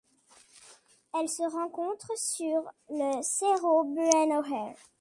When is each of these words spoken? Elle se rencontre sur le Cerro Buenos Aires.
Elle 1.13 1.29
se 1.29 1.43
rencontre 1.43 2.09
sur 2.17 2.63
le 2.89 3.21
Cerro 3.21 3.83
Buenos 3.83 4.47
Aires. 4.49 4.75